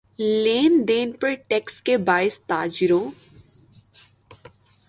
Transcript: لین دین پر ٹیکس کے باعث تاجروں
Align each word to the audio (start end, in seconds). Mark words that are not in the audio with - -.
لین 0.43 0.83
دین 0.87 1.11
پر 1.11 1.33
ٹیکس 1.47 1.81
کے 1.81 1.97
باعث 1.97 2.39
تاجروں 2.41 3.05